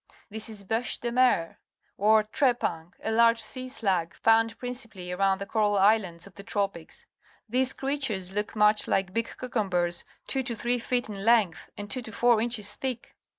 This 0.31 0.49
is 0.49 0.63
beche 0.63 0.97
de 0.97 1.11
mer, 1.11 1.59
or 1.95 2.23
trepang, 2.23 2.93
a 3.03 3.11
large 3.11 3.39
se 3.39 3.65
a 3.65 3.69
slug 3.69 4.15
found 4.15 4.57
principally 4.57 5.11
around 5.11 5.37
the 5.37 5.45
coral 5.45 5.77
islands 5.77 6.25
of 6.25 6.33
the 6.33 6.41
tropics. 6.41 7.05
These 7.47 7.73
creatures 7.73 8.31
look 8.31 8.55
much 8.55 8.87
hke 8.87 9.13
big 9.13 9.27
cucum 9.37 9.69
bers 9.69 10.03
two 10.25 10.41
to 10.41 10.55
three 10.55 10.79
feet 10.79 11.07
in 11.07 11.23
length 11.23 11.69
and 11.77 11.87
two 11.87 12.01
to 12.01 12.11
four 12.11 12.41
inches 12.41 12.73
thick. 12.73 13.13